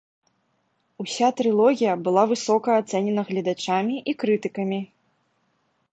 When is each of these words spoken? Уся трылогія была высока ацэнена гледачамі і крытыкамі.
Уся 1.03 1.29
трылогія 1.41 1.93
была 2.07 2.23
высока 2.31 2.69
ацэнена 2.85 3.21
гледачамі 3.31 3.95
і 4.13 4.19
крытыкамі. 4.25 4.81